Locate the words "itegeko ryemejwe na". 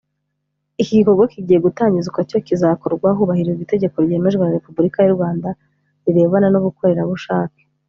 3.65-4.55